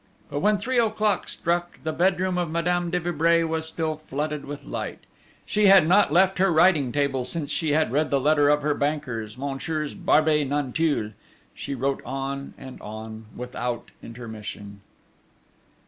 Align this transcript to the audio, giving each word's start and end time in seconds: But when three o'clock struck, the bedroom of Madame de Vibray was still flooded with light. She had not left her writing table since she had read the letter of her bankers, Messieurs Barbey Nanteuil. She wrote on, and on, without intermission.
But 0.31 0.39
when 0.39 0.57
three 0.57 0.79
o'clock 0.79 1.27
struck, 1.27 1.77
the 1.83 1.93
bedroom 1.93 2.39
of 2.39 2.49
Madame 2.49 2.89
de 2.89 2.99
Vibray 2.99 3.43
was 3.43 3.67
still 3.67 3.97
flooded 3.97 4.45
with 4.45 4.63
light. 4.65 4.97
She 5.45 5.67
had 5.67 5.87
not 5.87 6.11
left 6.11 6.39
her 6.39 6.51
writing 6.51 6.91
table 6.91 7.23
since 7.23 7.51
she 7.51 7.73
had 7.73 7.91
read 7.91 8.09
the 8.09 8.19
letter 8.19 8.49
of 8.49 8.63
her 8.63 8.73
bankers, 8.73 9.37
Messieurs 9.37 9.93
Barbey 9.93 10.43
Nanteuil. 10.43 11.11
She 11.53 11.75
wrote 11.75 12.01
on, 12.03 12.55
and 12.57 12.81
on, 12.81 13.27
without 13.35 13.91
intermission. 14.01 14.81